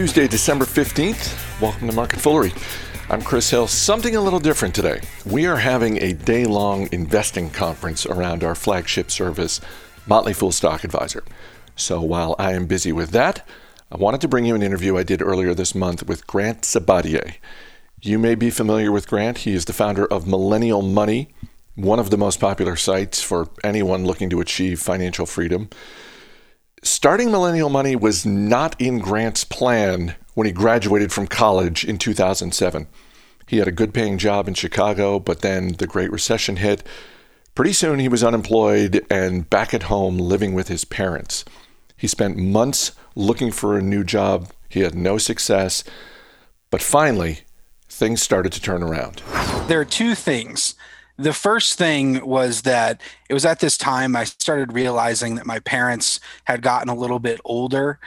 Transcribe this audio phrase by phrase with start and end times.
[0.00, 1.60] Tuesday, December 15th.
[1.60, 2.54] Welcome to Market Foolery.
[3.10, 3.66] I'm Chris Hill.
[3.66, 5.02] Something a little different today.
[5.26, 9.60] We are having a day long investing conference around our flagship service,
[10.06, 11.22] Motley Fool Stock Advisor.
[11.76, 13.46] So while I am busy with that,
[13.92, 17.34] I wanted to bring you an interview I did earlier this month with Grant Sabatier.
[18.00, 19.36] You may be familiar with Grant.
[19.36, 21.28] He is the founder of Millennial Money,
[21.74, 25.68] one of the most popular sites for anyone looking to achieve financial freedom.
[26.82, 32.86] Starting Millennial Money was not in Grant's plan when he graduated from college in 2007.
[33.46, 36.82] He had a good paying job in Chicago, but then the Great Recession hit.
[37.54, 41.44] Pretty soon he was unemployed and back at home living with his parents.
[41.98, 44.50] He spent months looking for a new job.
[44.70, 45.84] He had no success.
[46.70, 47.40] But finally,
[47.90, 49.22] things started to turn around.
[49.66, 50.76] There are two things
[51.20, 55.58] the first thing was that it was at this time I started realizing that my
[55.60, 57.98] parents had gotten a little bit older.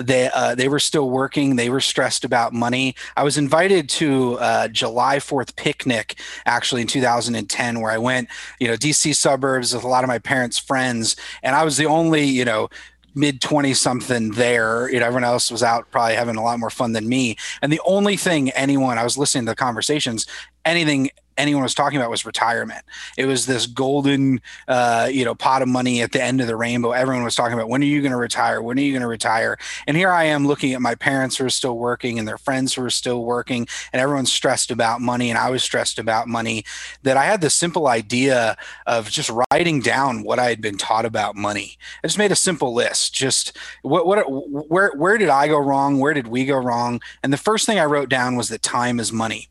[0.00, 1.56] They uh, they were still working.
[1.56, 2.94] They were stressed about money.
[3.14, 8.68] I was invited to a July Fourth picnic actually in 2010, where I went, you
[8.68, 12.24] know, DC suburbs with a lot of my parents' friends, and I was the only,
[12.24, 12.70] you know,
[13.14, 16.70] mid 20 something there you know everyone else was out probably having a lot more
[16.70, 20.26] fun than me and the only thing anyone i was listening to the conversations
[20.64, 22.84] anything anyone was talking about was retirement.
[23.16, 26.56] It was this golden, uh, you know, pot of money at the end of the
[26.56, 26.92] rainbow.
[26.92, 28.60] Everyone was talking about when are you going to retire?
[28.62, 29.58] When are you going to retire?
[29.86, 32.74] And here I am looking at my parents who are still working and their friends
[32.74, 36.64] who are still working, and everyone's stressed about money, and I was stressed about money.
[37.02, 41.04] That I had the simple idea of just writing down what I had been taught
[41.04, 41.78] about money.
[42.02, 43.14] I just made a simple list.
[43.14, 45.98] Just what, what, where, where did I go wrong?
[45.98, 47.00] Where did we go wrong?
[47.22, 49.48] And the first thing I wrote down was that time is money.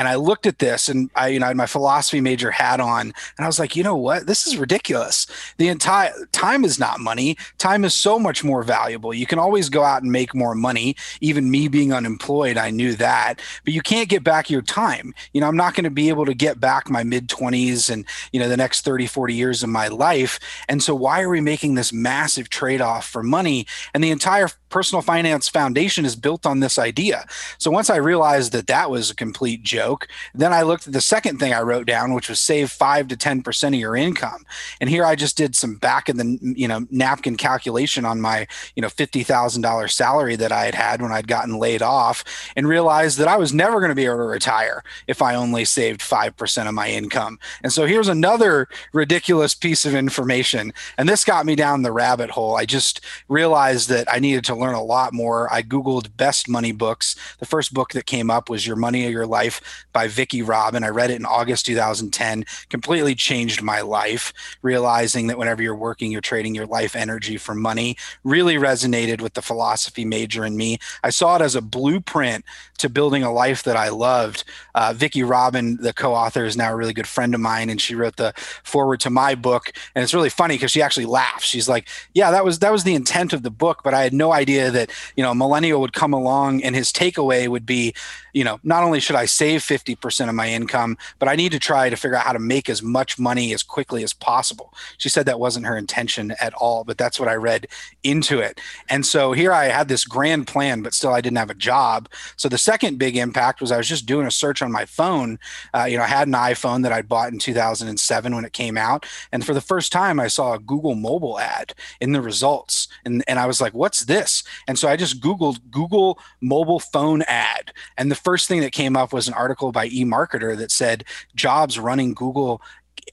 [0.00, 2.80] And I looked at this and I, you know, I had my philosophy major hat
[2.80, 4.26] on and I was like, you know what?
[4.26, 5.26] This is ridiculous.
[5.58, 7.36] The entire time is not money.
[7.58, 9.12] Time is so much more valuable.
[9.12, 10.96] You can always go out and make more money.
[11.20, 15.12] Even me being unemployed, I knew that, but you can't get back your time.
[15.34, 18.06] You know, I'm not going to be able to get back my mid 20s and,
[18.32, 20.40] you know, the next 30, 40 years of my life.
[20.66, 23.66] And so why are we making this massive trade off for money?
[23.92, 27.26] And the entire personal finance foundation is built on this idea.
[27.58, 29.89] So once I realized that that was a complete joke,
[30.34, 33.16] then I looked at the second thing I wrote down, which was save five to
[33.16, 34.44] ten percent of your income.
[34.80, 38.46] And here I just did some back of the you know napkin calculation on my
[38.76, 42.24] you know fifty thousand dollars salary that I had had when I'd gotten laid off,
[42.56, 45.64] and realized that I was never going to be able to retire if I only
[45.64, 47.38] saved five percent of my income.
[47.62, 52.30] And so here's another ridiculous piece of information, and this got me down the rabbit
[52.30, 52.56] hole.
[52.56, 55.52] I just realized that I needed to learn a lot more.
[55.52, 57.16] I Googled best money books.
[57.38, 60.84] The first book that came up was Your Money or Your Life by Vicki Robin.
[60.84, 64.32] I read it in August 2010, completely changed my life,
[64.62, 67.96] realizing that whenever you're working, you're trading your life energy for money.
[68.24, 70.78] Really resonated with the philosophy major in me.
[71.02, 72.44] I saw it as a blueprint
[72.78, 74.44] to building a life that I loved.
[74.74, 77.80] Uh, Vicki Robin, the co author, is now a really good friend of mine, and
[77.80, 78.32] she wrote the
[78.64, 79.72] foreword to my book.
[79.94, 81.44] And it's really funny because she actually laughs.
[81.44, 84.14] She's like, Yeah, that was that was the intent of the book, but I had
[84.14, 87.94] no idea that you know a millennial would come along and his takeaway would be
[88.32, 91.58] you know not only should i save 50% of my income but i need to
[91.58, 94.72] try to figure out how to make as much money as quickly as possible.
[94.98, 97.66] She said that wasn't her intention at all but that's what i read
[98.02, 98.60] into it.
[98.88, 102.08] And so here i had this grand plan but still i didn't have a job.
[102.36, 105.38] So the second big impact was i was just doing a search on my phone.
[105.74, 108.76] Uh, you know i had an iphone that i bought in 2007 when it came
[108.76, 112.88] out and for the first time i saw a google mobile ad in the results
[113.04, 114.42] and, and i was like what's this?
[114.68, 117.72] And so I just Googled Google mobile phone ad.
[117.96, 121.78] And the first thing that came up was an article by eMarketer that said jobs
[121.78, 122.60] running Google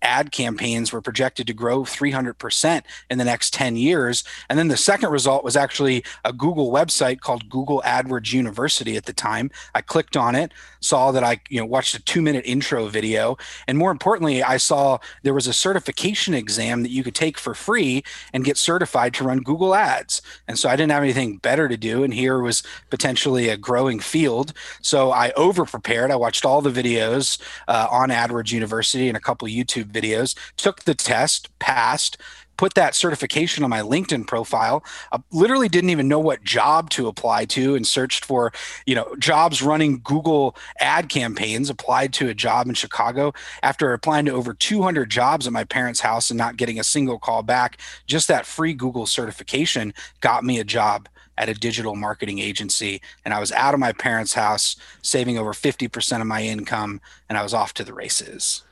[0.02, 4.24] ad campaigns were projected to grow 300% in the next 10 years.
[4.50, 9.06] And then the second result was actually a Google website called Google AdWords University at
[9.06, 9.52] the time.
[9.75, 13.38] I clicked on it, saw that I you know watched a 2-minute intro video,
[13.68, 17.53] and more importantly, I saw there was a certification exam that you could take for
[17.53, 18.03] free
[18.34, 20.22] and get certified to run Google Ads.
[20.47, 23.99] And so I didn't have anything better to do and here was potentially a growing
[23.99, 24.53] field.
[24.82, 26.11] So I over prepared.
[26.11, 30.35] I watched all the videos uh, on AdWords University and a couple YouTube YouTube videos,
[30.57, 32.17] took the test, passed,
[32.57, 34.84] put that certification on my LinkedIn profile.
[35.11, 38.51] I literally didn't even know what job to apply to and searched for,
[38.85, 43.34] you know, jobs running Google ad campaigns, applied to a job in Chicago.
[43.61, 47.19] After applying to over 200 jobs at my parents' house and not getting a single
[47.19, 51.07] call back, just that free Google certification got me a job
[51.37, 52.99] at a digital marketing agency.
[53.23, 56.99] And I was out of my parents' house, saving over 50% of my income,
[57.29, 58.63] and I was off to the races.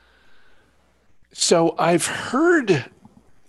[1.38, 2.86] So I've heard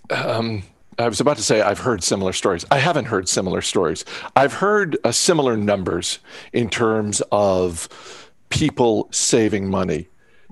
[0.09, 0.63] um,
[0.99, 2.65] I was about to say I've heard similar stories.
[2.69, 4.03] I haven't heard similar stories.
[4.35, 6.19] I've heard uh, similar numbers
[6.51, 10.09] in terms of people saving money.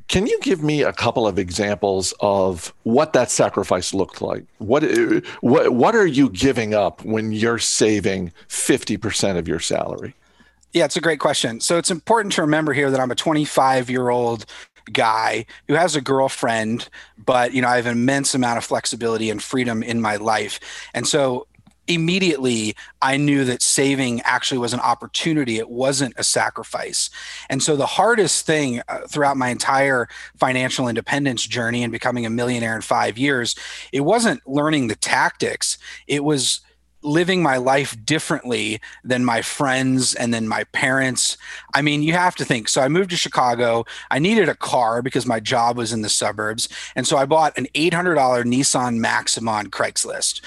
[0.08, 4.46] Can you give me a couple of examples of what that sacrifice looked like?
[4.60, 10.16] What uh, what what are you giving up when you're saving 50% of your salary?
[10.72, 11.60] Yeah, it's a great question.
[11.60, 14.46] So it's important to remember here that I'm a 25 year old
[14.92, 19.30] guy who has a girlfriend, but you know, I have an immense amount of flexibility
[19.30, 20.60] and freedom in my life.
[20.94, 21.48] And so
[21.88, 25.58] immediately I knew that saving actually was an opportunity.
[25.58, 27.10] It wasn't a sacrifice.
[27.50, 32.30] And so the hardest thing uh, throughout my entire financial independence journey and becoming a
[32.30, 33.56] millionaire in five years,
[33.92, 35.78] it wasn't learning the tactics.
[36.08, 36.62] It was
[37.06, 41.38] living my life differently than my friends and then my parents.
[41.74, 42.68] I mean, you have to think.
[42.68, 43.86] So I moved to Chicago.
[44.10, 46.68] I needed a car because my job was in the suburbs.
[46.96, 50.42] And so I bought an $800 Nissan Maxima on Craigslist,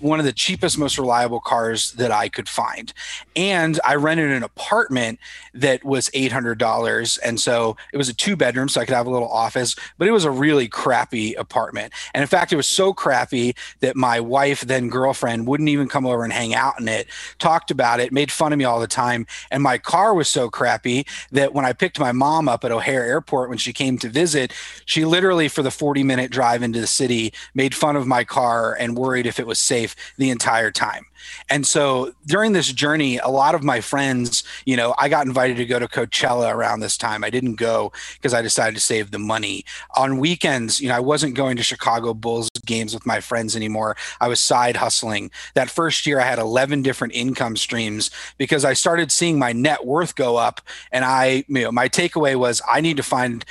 [0.00, 2.92] one of the cheapest, most reliable cars that I could find.
[3.34, 5.18] And I rented an apartment
[5.54, 7.18] that was $800.
[7.24, 10.08] And so it was a two bedroom, so I could have a little office, but
[10.08, 11.92] it was a really crappy apartment.
[12.14, 16.01] And in fact, it was so crappy that my wife, then girlfriend, wouldn't even come
[16.02, 17.06] come over and hang out in it,
[17.38, 19.26] talked about it, made fun of me all the time.
[19.50, 23.04] And my car was so crappy that when I picked my mom up at O'Hare
[23.04, 24.52] Airport when she came to visit,
[24.84, 28.74] she literally, for the 40 minute drive into the city, made fun of my car
[28.74, 31.06] and worried if it was safe the entire time.
[31.48, 35.56] And so during this journey, a lot of my friends, you know, I got invited
[35.58, 37.22] to go to Coachella around this time.
[37.22, 39.64] I didn't go because I decided to save the money.
[39.96, 43.96] On weekends, you know, I wasn't going to Chicago Bulls games with my friends anymore.
[44.20, 45.30] I was side hustling.
[45.54, 49.84] That first year, I had 11 different income streams because I started seeing my net
[49.84, 50.60] worth go up.
[50.90, 53.44] And I, you know, my takeaway was I need to find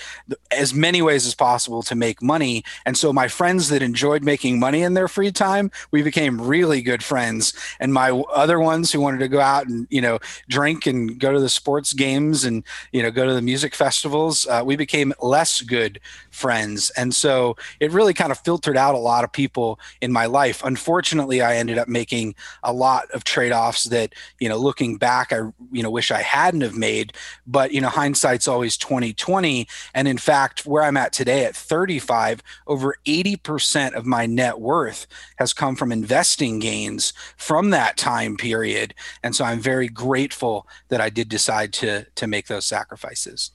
[0.52, 2.64] as many ways as possible to make money.
[2.86, 6.82] And so my friends that enjoyed making money in their free time, we became really
[6.82, 10.86] good friends and my other ones who wanted to go out and you know drink
[10.86, 14.62] and go to the sports games and you know go to the music festivals uh,
[14.64, 16.00] we became less good
[16.30, 20.26] friends and so it really kind of filtered out a lot of people in my
[20.26, 22.34] life unfortunately i ended up making
[22.64, 25.40] a lot of trade-offs that you know looking back i
[25.72, 27.14] you know wish i hadn't have made
[27.46, 32.42] but you know hindsight's always 2020 and in fact where i'm at today at 35
[32.68, 35.08] over 80% of my net worth
[35.38, 38.94] has come from investing gains from that time period.
[39.24, 43.52] And so I'm very grateful that I did decide to to make those sacrifices.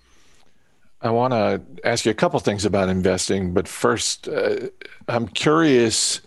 [1.06, 4.68] I want to ask you a couple things about investing, but first, uh,
[5.08, 6.20] I'm curious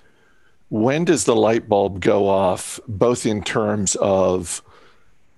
[0.70, 4.64] when does the light bulb go off, both in terms of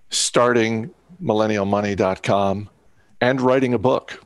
[0.10, 0.92] starting
[1.24, 2.70] millennialmoney.com
[3.22, 4.22] and writing a book?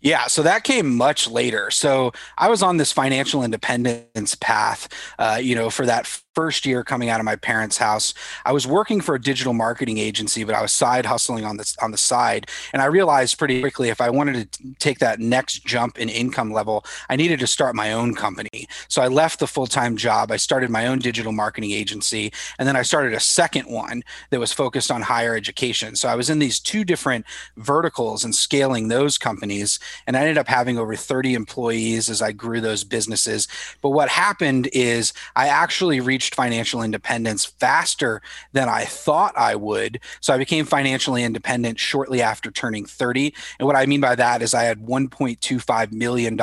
[0.00, 1.70] Yeah, so that came much later.
[1.70, 4.86] So I was on this financial independence path,
[5.18, 8.12] uh, you know, for that first year coming out of my parents' house,
[8.44, 11.76] I was working for a digital marketing agency, but I was side hustling on the
[11.80, 15.64] on the side, and I realized pretty quickly if I wanted to take that next
[15.64, 18.68] jump in income level, I needed to start my own company.
[18.88, 20.30] So I left the full time job.
[20.30, 24.40] I started my own digital marketing agency, and then I started a second one that
[24.40, 25.96] was focused on higher education.
[25.96, 27.24] So I was in these two different
[27.56, 32.32] verticals and scaling those companies, and I ended up having over 30 employees as I
[32.32, 33.48] grew those businesses.
[33.82, 38.22] But what happened is I actually reached reached financial independence faster
[38.54, 40.00] than I thought I would.
[40.20, 43.34] So I became financially independent shortly after turning 30.
[43.58, 46.38] And what I mean by that is I had $1.25 million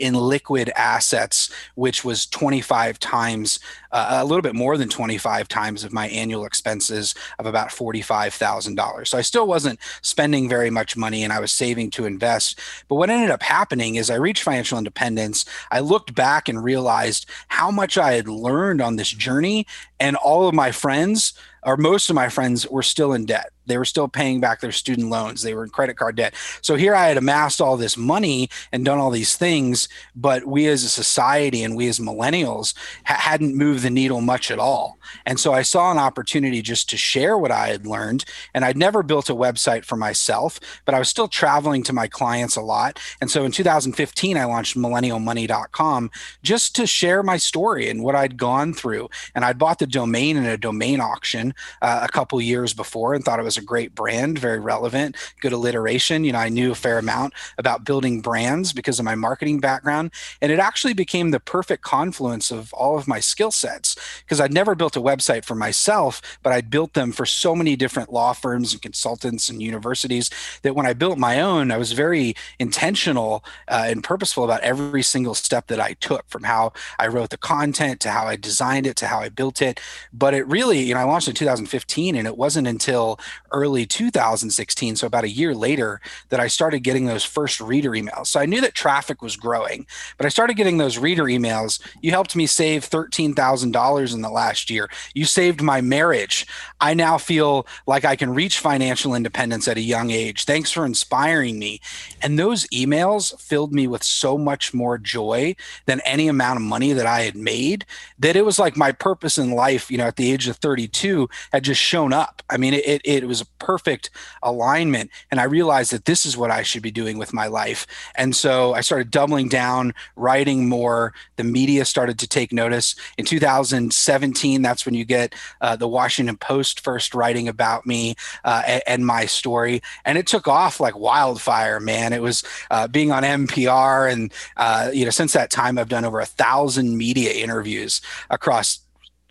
[0.00, 3.60] in liquid assets, which was 25 times,
[3.92, 9.06] uh, a little bit more than 25 times of my annual expenses of about $45,000.
[9.06, 12.58] So I still wasn't spending very much money and I was saving to invest.
[12.88, 15.44] But what ended up happening is I reached financial independence.
[15.70, 19.66] I looked back and realized how much I had learned on this journey
[20.00, 23.78] and all of my friends or most of my friends were still in debt they
[23.78, 25.42] were still paying back their student loans.
[25.42, 26.34] They were in credit card debt.
[26.62, 30.66] So here I had amassed all this money and done all these things, but we
[30.66, 34.98] as a society and we as millennials ha- hadn't moved the needle much at all.
[35.24, 38.24] And so I saw an opportunity just to share what I had learned.
[38.54, 42.06] And I'd never built a website for myself, but I was still traveling to my
[42.08, 42.98] clients a lot.
[43.20, 46.10] And so in 2015, I launched millennialmoney.com
[46.42, 49.08] just to share my story and what I'd gone through.
[49.34, 53.24] And I'd bought the domain in a domain auction uh, a couple years before and
[53.24, 56.24] thought it was a great brand, very relevant, good alliteration.
[56.24, 60.10] You know, I knew a fair amount about building brands because of my marketing background.
[60.40, 64.52] And it actually became the perfect confluence of all of my skill sets because I'd
[64.52, 68.32] never built a website for myself, but I'd built them for so many different law
[68.32, 70.30] firms and consultants and universities
[70.62, 75.02] that when I built my own, I was very intentional uh, and purposeful about every
[75.02, 78.86] single step that I took from how I wrote the content to how I designed
[78.86, 79.80] it to how I built it.
[80.12, 83.18] But it really, you know, I launched in 2015 and it wasn't until
[83.56, 88.26] early 2016, so about a year later, that I started getting those first reader emails.
[88.26, 89.86] So I knew that traffic was growing,
[90.18, 91.80] but I started getting those reader emails.
[92.02, 94.90] You helped me save $13,000 in the last year.
[95.14, 96.46] You saved my marriage.
[96.80, 100.44] I now feel like I can reach financial independence at a young age.
[100.44, 101.80] Thanks for inspiring me.
[102.20, 106.92] And those emails filled me with so much more joy than any amount of money
[106.92, 107.86] that I had made
[108.18, 111.28] that it was like my purpose in life, you know, at the age of 32
[111.52, 112.42] had just shown up.
[112.50, 114.10] I mean, it, it was perfect
[114.42, 115.10] alignment.
[115.30, 117.86] And I realized that this is what I should be doing with my life.
[118.14, 121.12] And so I started doubling down, writing more.
[121.36, 122.94] The media started to take notice.
[123.18, 128.62] In 2017, that's when you get uh, the Washington Post first writing about me uh,
[128.66, 129.82] and, and, my story.
[130.04, 132.12] And it took off like wildfire, man.
[132.12, 134.10] It was uh, being on NPR.
[134.10, 138.00] And, uh, you know, since that time, I've done over a thousand media interviews
[138.30, 138.80] across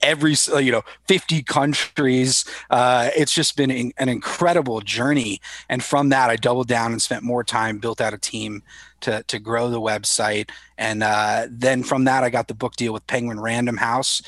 [0.06, 5.42] every you know 50 countries uh, it's just been an incredible journey.
[5.70, 8.64] And from that i doubled down and spent more time built out a team
[9.02, 10.50] to, to grow the website.
[10.78, 14.22] And uh, then from that i got the book deal with penguin random house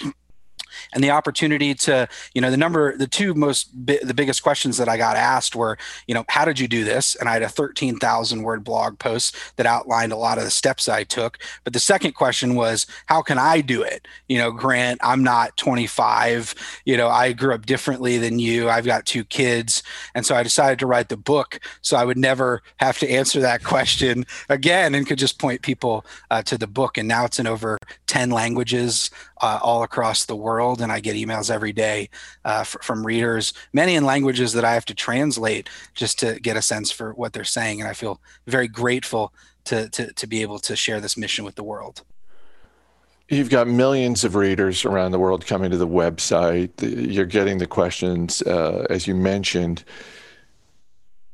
[0.93, 4.77] and the opportunity to you know the number the two most bi- the biggest questions
[4.77, 7.15] that i got asked were you know how did you do this?
[7.15, 10.89] And i had a 13000 word blog post that outlined a lot of the steps
[10.89, 11.37] i took.
[11.63, 14.07] But the second question was how can i do it?
[14.27, 16.55] You know grant i'm not 25
[16.85, 18.69] you know i grew up differently than you.
[18.69, 19.83] I've got two kids.
[20.15, 23.39] And so i decided to write the book so i would never have to answer
[23.41, 26.97] that question again and could just point people uh, to the book.
[26.97, 29.09] And now it's in over 10 languages
[29.41, 32.09] uh, all across the world, and I get emails every day
[32.43, 36.57] uh, f- from readers, many in languages that I have to translate just to get
[36.57, 37.79] a sense for what they're saying.
[37.79, 39.31] And I feel very grateful
[39.65, 42.01] to, to, to be able to share this mission with the world.
[43.29, 46.71] You've got millions of readers around the world coming to the website.
[46.81, 49.83] You're getting the questions, uh, as you mentioned.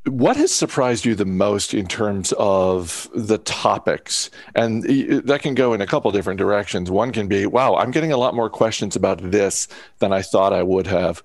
[0.05, 4.29] What has surprised you the most in terms of the topics?
[4.53, 6.91] And that can go in a couple different directions.
[6.91, 9.69] One can be, wow, I'm getting a lot more questions about this
[10.00, 11.24] than I thought I would have.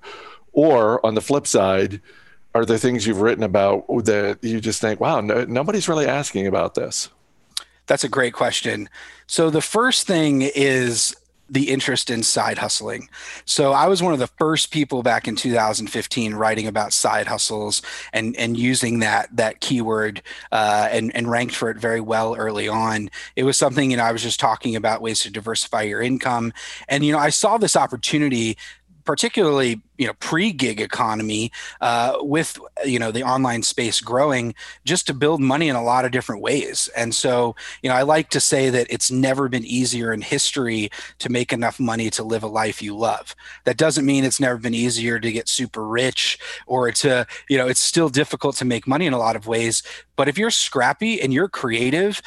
[0.52, 2.00] Or on the flip side,
[2.54, 6.47] are there things you've written about that you just think, wow, no, nobody's really asking
[6.47, 7.08] about this?
[7.87, 8.88] That's a great question.
[9.26, 11.16] So the first thing is
[11.49, 13.09] the interest in side hustling.
[13.45, 17.83] So I was one of the first people back in 2015 writing about side hustles
[18.12, 22.69] and and using that that keyword uh, and and ranked for it very well early
[22.69, 23.11] on.
[23.37, 26.52] It was something you know I was just talking about ways to diversify your income,
[26.88, 28.57] and you know I saw this opportunity
[29.09, 31.50] particularly you know pre-gig economy
[31.81, 36.05] uh, with you know the online space growing just to build money in a lot
[36.05, 36.91] of different ways.
[36.95, 40.91] And so you know i like to say that it's never been easier in history
[41.21, 43.35] to make enough money to live a life you love.
[43.65, 47.67] That doesn't mean it's never been easier to get super rich or to you know
[47.67, 49.83] it's still difficult to make money in a lot of ways.
[50.17, 52.21] But if you're scrappy and you're creative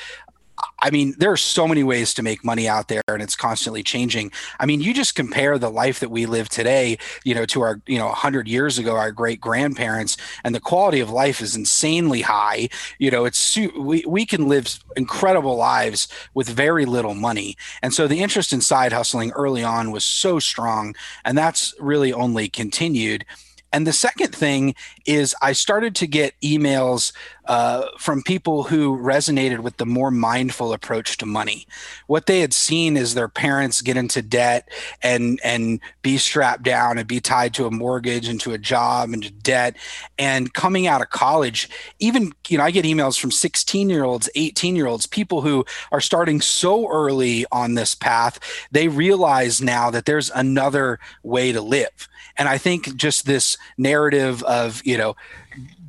[0.82, 3.84] I mean, there are so many ways to make money out there and it's constantly
[3.84, 4.32] changing.
[4.60, 7.82] I mean, you just compare the life that we live today, you know, to our,
[7.86, 12.22] you know, 100 years ago, our great grandparents, and the quality of life is insanely
[12.22, 12.70] high.
[12.98, 17.58] You know, it's, we, we can live incredible lives with very little money.
[17.82, 20.96] And so the interest in side hustling early on was so strong.
[21.26, 23.26] And that's really only continued.
[23.74, 24.76] And the second thing
[25.06, 27.14] is, I started to get emails
[27.46, 31.68] uh, from people who resonated with the more mindful approach to money.
[32.08, 34.70] What they had seen is their parents get into debt
[35.02, 39.10] and and be strapped down and be tied to a mortgage and to a job
[39.10, 39.76] and to debt.
[40.18, 41.70] And coming out of college,
[42.00, 45.66] even you know, I get emails from 16 year olds, 18 year olds, people who
[45.92, 48.40] are starting so early on this path.
[48.72, 52.08] They realize now that there's another way to live
[52.38, 55.16] and I think just this narrative of, you know,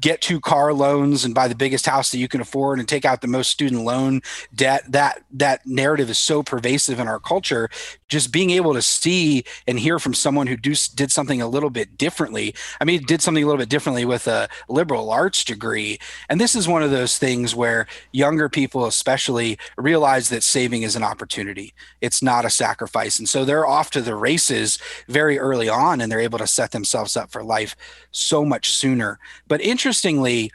[0.01, 3.05] get two car loans and buy the biggest house that you can afford and take
[3.05, 4.21] out the most student loan
[4.55, 7.71] debt that that narrative is so pervasive in our culture
[8.13, 11.71] just being able to see and hear from someone who do, did something a little
[11.71, 12.55] bit differently.
[12.79, 15.99] I mean did something a little bit differently with a liberal arts degree.
[16.29, 20.95] And this is one of those things where younger people especially realize that saving is
[20.95, 21.73] an opportunity.
[22.03, 23.19] It's not a sacrifice.
[23.19, 24.79] And so they're off to the races
[25.09, 27.75] very early on and they're able to set themselves up for life
[28.11, 29.19] so much sooner.
[29.49, 30.53] But interestingly,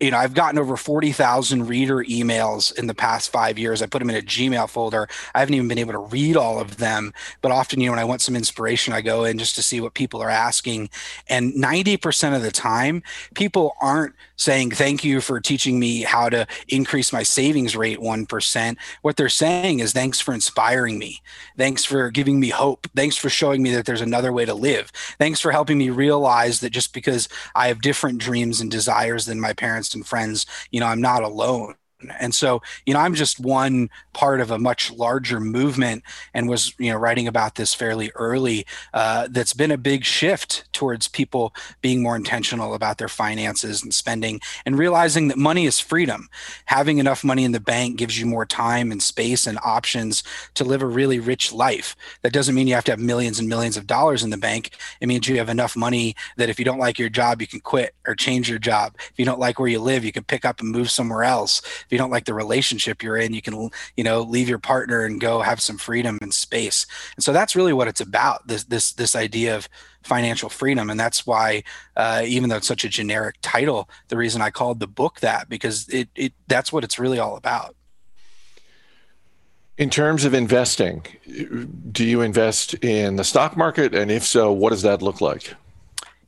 [0.00, 3.82] you know, I've gotten over 40,000 reader emails in the past five years.
[3.82, 5.06] I put them in a Gmail folder.
[5.34, 7.98] I haven't even been able to read all of them, but often, you know, when
[7.98, 10.88] I want some inspiration, I go in just to see what people are asking.
[11.28, 13.02] And 90% of the time,
[13.34, 18.76] people aren't saying, Thank you for teaching me how to increase my savings rate 1%.
[19.02, 21.20] What they're saying is, Thanks for inspiring me.
[21.58, 22.86] Thanks for giving me hope.
[22.96, 24.90] Thanks for showing me that there's another way to live.
[25.18, 29.40] Thanks for helping me realize that just because I have different dreams and desires than
[29.40, 31.74] my parents and friends, you know, I'm not alone.
[32.18, 36.02] And so, you know, I'm just one part of a much larger movement
[36.34, 38.66] and was, you know, writing about this fairly early.
[38.94, 43.94] Uh, that's been a big shift towards people being more intentional about their finances and
[43.94, 46.28] spending and realizing that money is freedom.
[46.66, 50.22] Having enough money in the bank gives you more time and space and options
[50.54, 51.96] to live a really rich life.
[52.22, 54.70] That doesn't mean you have to have millions and millions of dollars in the bank.
[55.00, 57.60] It means you have enough money that if you don't like your job, you can
[57.60, 58.94] quit or change your job.
[58.96, 61.62] If you don't like where you live, you can pick up and move somewhere else
[61.90, 65.04] if you don't like the relationship you're in, you can, you know, leave your partner
[65.04, 66.86] and go have some freedom and space.
[67.16, 68.46] And so that's really what it's about.
[68.46, 69.68] This this this idea of
[70.04, 71.64] financial freedom, and that's why,
[71.96, 75.48] uh, even though it's such a generic title, the reason I called the book that
[75.48, 77.74] because it it that's what it's really all about.
[79.76, 81.04] In terms of investing,
[81.90, 83.96] do you invest in the stock market?
[83.96, 85.54] And if so, what does that look like?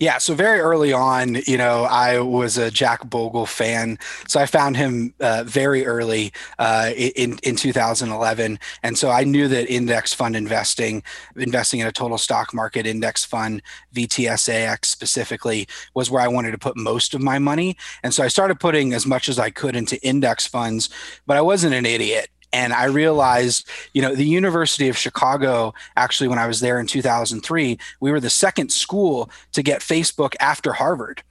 [0.03, 4.47] Yeah, so very early on, you know, I was a Jack Bogle fan, so I
[4.47, 10.13] found him uh, very early uh, in in 2011, and so I knew that index
[10.13, 11.05] fund investing,
[11.37, 13.63] investing in a total stock market index fund,
[13.95, 18.29] VTSAX specifically, was where I wanted to put most of my money, and so I
[18.29, 20.89] started putting as much as I could into index funds,
[21.29, 26.29] but I wasn't an idiot and I realized, you know, the University of Chicago, actually,
[26.29, 30.73] when I was there in 2003, we were the second school to get Facebook after
[30.73, 31.23] Harvard.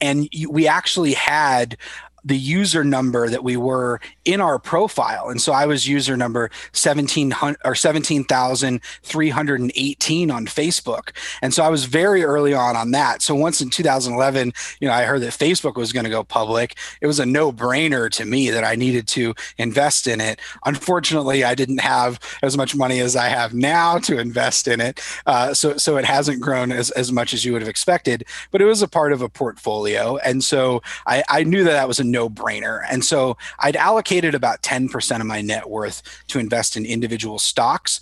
[0.00, 1.76] And we actually had
[2.24, 5.28] the user number that we were in our profile.
[5.28, 11.10] And so I was user number 1700 or 17,318 on Facebook.
[11.40, 13.20] And so I was very early on on that.
[13.22, 16.78] So once in 2011, you know, I heard that Facebook was going to go public.
[17.00, 20.38] It was a no-brainer to me that I needed to invest in it.
[20.64, 25.00] Unfortunately, I didn't have as much money as I have now to invest in it.
[25.26, 28.60] Uh, so so it hasn't grown as, as much as you would have expected, but
[28.60, 30.16] it was a part of a portfolio.
[30.18, 32.84] And so I, I knew that that was a no brainer.
[32.88, 38.00] And so I'd allocated about 10% of my net worth to invest in individual stocks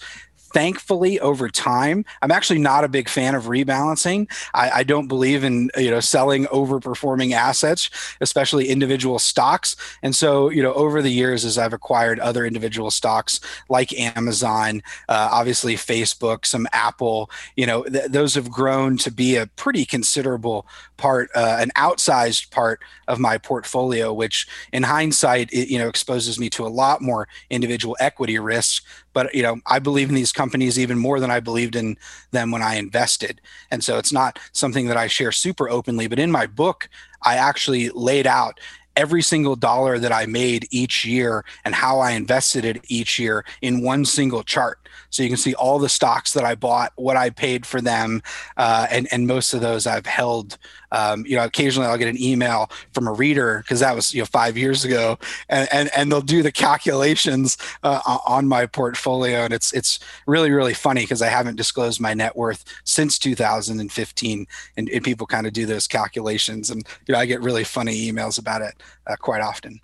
[0.52, 4.30] thankfully over time i'm actually not a big fan of rebalancing.
[4.54, 9.76] I, I, don't believe in you know selling overperforming assets especially individual stocks.
[10.02, 14.82] And so you know over the years as i've acquired other individual stocks like amazon
[15.08, 19.84] uh, obviously facebook some apple you know th- those have grown to be a pretty
[19.84, 25.88] considerable part uh, an outsized part of my portfolio which in hindsight it, you know
[25.88, 30.14] exposes me to a lot more individual equity risks but you know i believe in
[30.14, 31.96] these companies even more than i believed in
[32.30, 33.40] them when i invested.
[33.70, 36.88] And so it's not something that i share super openly but in my book
[37.22, 38.60] i actually laid out
[39.00, 43.44] every single dollar that i made each year and how i invested it each year
[43.62, 44.78] in one single chart
[45.10, 48.22] so you can see all the stocks that I bought, what I paid for them,
[48.56, 50.56] uh, and and most of those I've held.
[50.92, 54.22] Um, you know, occasionally I'll get an email from a reader because that was you
[54.22, 59.40] know five years ago, and and, and they'll do the calculations uh, on my portfolio,
[59.40, 64.46] and it's it's really really funny because I haven't disclosed my net worth since 2015,
[64.76, 68.10] and, and people kind of do those calculations, and you know I get really funny
[68.10, 68.74] emails about it
[69.06, 69.80] uh, quite often.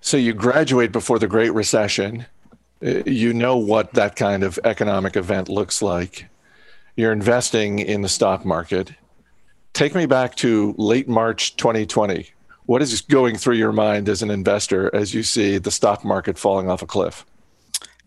[0.00, 2.26] So you graduate before the Great Recession
[2.82, 6.26] you know what that kind of economic event looks like.
[6.96, 8.92] You're investing in the stock market.
[9.72, 12.28] Take me back to late March 2020.
[12.66, 16.38] What is going through your mind as an investor as you see the stock market
[16.38, 17.24] falling off a cliff?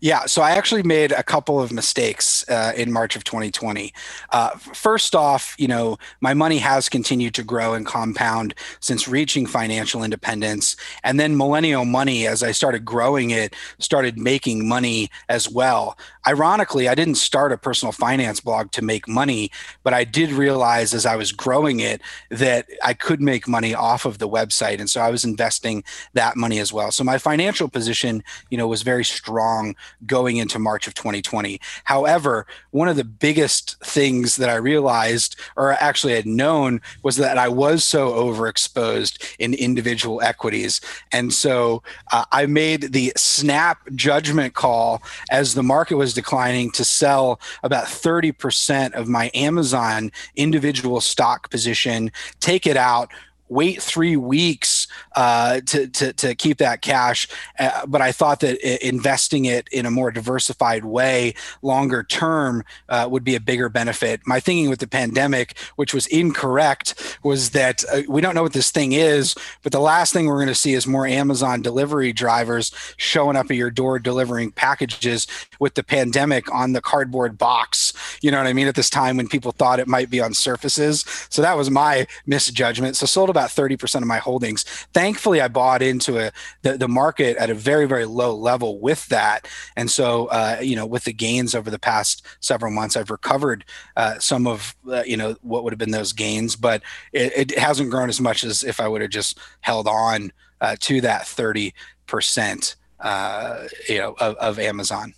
[0.00, 3.94] Yeah, so I actually made a couple of mistakes uh, in March of 2020.
[4.30, 9.46] Uh, first off, you know, my money has continued to grow and compound since reaching
[9.46, 10.76] financial independence.
[11.02, 15.98] And then Millennial Money, as I started growing it, started making money as well.
[16.28, 19.50] Ironically, I didn't start a personal finance blog to make money,
[19.82, 24.04] but I did realize as I was growing it that I could make money off
[24.04, 24.78] of the website.
[24.78, 26.92] And so I was investing that money as well.
[26.92, 29.74] So my financial position, you know, was very strong
[30.06, 31.60] going into March of 2020.
[31.84, 37.38] However, one of the biggest things that I realized, or actually had known, was that
[37.38, 40.80] I was so overexposed in individual equities.
[41.12, 46.84] And so uh, I made the snap judgment call as the market was declining to
[46.84, 53.10] sell about 30% of my Amazon individual stock position, take it out,
[53.48, 54.75] wait three weeks
[55.14, 57.28] uh, to, to, to keep that cash.
[57.58, 63.08] Uh, but I thought that investing it in a more diversified way, longer term, uh,
[63.10, 64.20] would be a bigger benefit.
[64.26, 68.52] My thinking with the pandemic, which was incorrect, was that uh, we don't know what
[68.52, 72.12] this thing is, but the last thing we're going to see is more Amazon delivery
[72.12, 75.26] drivers showing up at your door delivering packages
[75.58, 77.92] with the pandemic on the cardboard box.
[78.22, 78.68] You know what I mean?
[78.68, 81.04] At this time when people thought it might be on surfaces.
[81.30, 82.96] So that was my misjudgment.
[82.96, 84.64] So sold about 30% of my holdings.
[84.92, 89.06] Thankfully, I bought into a, the, the market at a very, very low level with
[89.08, 89.48] that.
[89.76, 93.64] And so, uh, you know, with the gains over the past several months, I've recovered
[93.96, 97.58] uh, some of, uh, you know, what would have been those gains, but it, it,
[97.58, 101.22] hasn't grown as much as if I would have just held on uh, to that
[101.22, 105.14] 30%, uh, you know, of, of Amazon.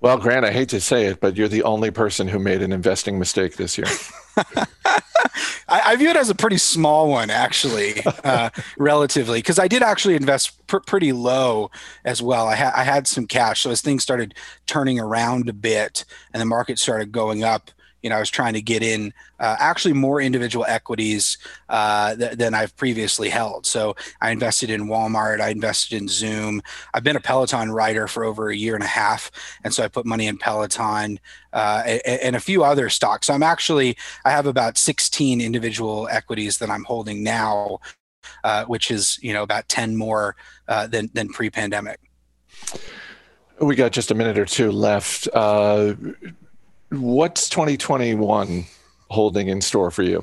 [0.00, 2.72] Well, Grant, I hate to say it, but you're the only person who made an
[2.72, 3.86] investing mistake this year.
[5.68, 9.82] I, I, view it as a pretty small one, actually, uh, relatively, because I did
[9.82, 11.70] actually invest pr- pretty low
[12.04, 12.46] as well.
[12.46, 14.34] I, ha- I had some cash, so as things started
[14.66, 17.70] turning around a bit and the market started going up,
[18.06, 21.38] you know, I was trying to get in uh, actually more individual equities
[21.68, 23.66] uh, th- than I've previously held.
[23.66, 26.62] So I invested in Walmart, I invested in Zoom.
[26.94, 29.32] I've been a Peloton rider for over a year and a half,
[29.64, 31.18] and so I put money in Peloton
[31.52, 33.26] uh, and, and, a few other stocks.
[33.26, 37.80] So I'm actually I have about 16 individual equities that I'm holding now,
[38.44, 40.36] uh, which is you know about 10 more
[40.68, 41.98] uh, than than pre-pandemic.
[43.60, 45.94] We got just a minute or two left uh,
[46.90, 48.64] What's 2021
[49.10, 50.22] holding in store for you?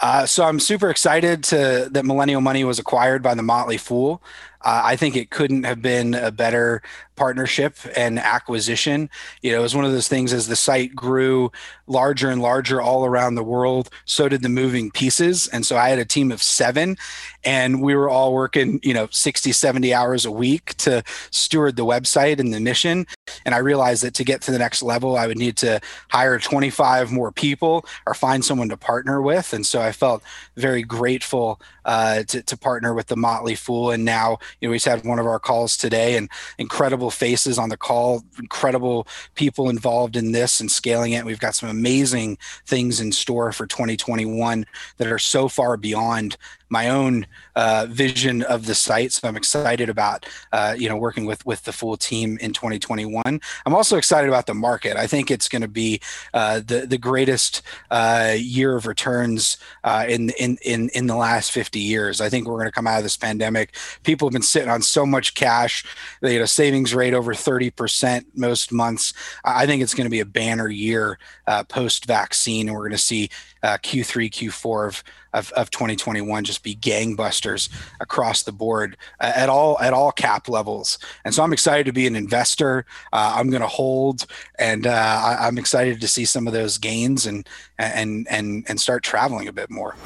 [0.00, 4.22] Uh, so I'm super excited to that Millennial Money was acquired by the Motley Fool.
[4.62, 6.82] Uh, I think it couldn't have been a better
[7.18, 9.10] partnership and acquisition.
[9.42, 11.50] You know, it was one of those things as the site grew
[11.86, 15.48] larger and larger all around the world, so did the moving pieces.
[15.48, 16.96] And so I had a team of seven,
[17.44, 21.84] and we were all working, you know, 60, 70 hours a week to steward the
[21.84, 23.06] website and the mission.
[23.44, 26.38] And I realized that to get to the next level, I would need to hire
[26.38, 29.52] 25 more people or find someone to partner with.
[29.52, 30.22] And so I felt
[30.56, 33.90] very grateful uh, to, to partner with the Motley Fool.
[33.90, 37.58] And now, you know, we just had one of our calls today and incredible faces
[37.58, 41.24] on the call, incredible people involved in this and scaling it.
[41.24, 44.66] We've got some amazing things in store for 2021
[44.98, 46.36] that are so far beyond
[46.68, 47.26] my own
[47.56, 49.12] uh, vision of the site.
[49.12, 53.40] So I'm excited about uh, you know working with with the full team in 2021.
[53.66, 54.96] I'm also excited about the market.
[54.96, 56.00] I think it's going to be
[56.34, 61.52] uh, the the greatest uh, year of returns uh, in in in in the last
[61.52, 62.20] 50 years.
[62.20, 63.74] I think we're going to come out of this pandemic.
[64.02, 65.84] People have been sitting on so much cash.
[66.20, 69.12] They You know, savings rate over 30 percent most months.
[69.44, 72.92] I think it's going to be a banner year uh, post vaccine, and we're going
[72.92, 73.30] to see
[73.62, 77.68] Q3, Q4 of of, of 2021 just be gangbusters
[78.00, 80.98] across the board uh, at all at all cap levels.
[81.24, 82.86] And so I'm excited to be an investor.
[83.12, 84.26] Uh, I'm going to hold,
[84.58, 88.80] and uh, I, I'm excited to see some of those gains and and and and
[88.80, 89.96] start traveling a bit more.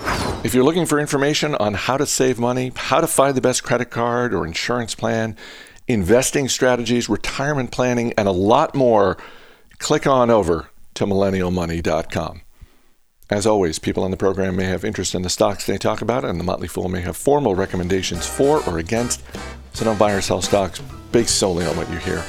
[0.44, 3.62] If you're looking for information on how to save money, how to find the best
[3.62, 5.36] credit card or insurance plan,
[5.86, 9.16] investing strategies, retirement planning, and a lot more,
[9.78, 12.42] click on over to millennialmoney.com.
[13.32, 16.22] As always, people on the program may have interest in the stocks they talk about,
[16.22, 19.22] and the Motley Fool may have formal recommendations for or against,
[19.72, 22.22] so don't buy or sell stocks based solely on what you hear.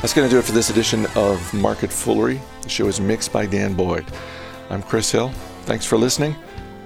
[0.00, 2.40] That's going to do it for this edition of Market Foolery.
[2.62, 4.06] The show is mixed by Dan Boyd.
[4.70, 5.28] I'm Chris Hill.
[5.64, 6.34] Thanks for listening.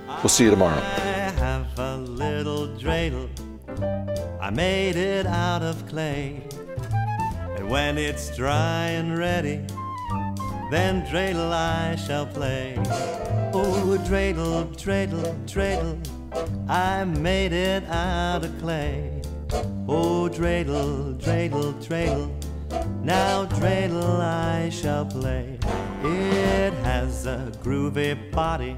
[0.09, 0.81] We'll see you tomorrow.
[0.81, 3.29] I have a little dreidel.
[4.41, 6.43] I made it out of clay.
[7.57, 9.65] And when it's dry and ready,
[10.75, 12.75] then dreidel I shall play.
[13.55, 15.95] Oh, dreidel, dreidel, dreidel,
[16.69, 19.23] I made it out of clay.
[19.87, 22.29] Oh, dreidel, dreidel, dreidel,
[23.05, 25.59] Now dreidel I shall play.
[26.03, 28.77] It has a groovy body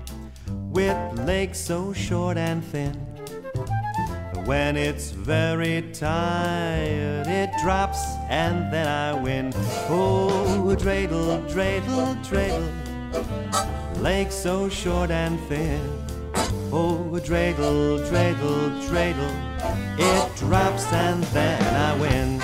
[0.70, 3.05] with legs so short and thin.
[4.46, 9.52] When it's very tired, it drops and then I win.
[9.88, 15.80] Oh, dreidel, dreidel, dreidel, legs so short and thin.
[16.72, 19.34] Oh, dreidel, dreidel, dreidel,
[19.98, 22.38] it drops and then I win.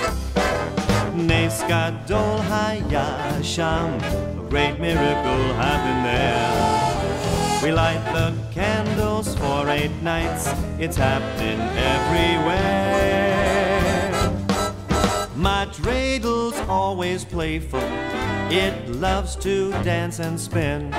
[1.25, 3.97] Nes Gadol Hayasham,
[4.39, 7.63] a great miracle happened there.
[7.63, 8.82] We light the candles
[9.53, 10.47] for eight nights,
[10.79, 12.89] it's happening everywhere.
[15.35, 17.87] My dreidel's always playful,
[18.49, 20.91] it loves to dance and spin.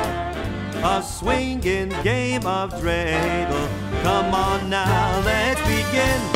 [0.85, 3.69] A swinging game of dreidel.
[4.03, 6.34] Come on now, let's begin.